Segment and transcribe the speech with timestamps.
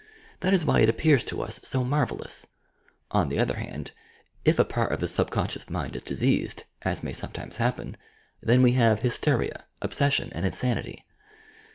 [0.39, 2.47] That is why it appears to us so marvellous.
[3.11, 3.91] On the other band,
[4.43, 7.95] if a part of the subconscious mind is diseased, as may some times happen,
[8.41, 11.05] then we have hysteria, obsession and insanity.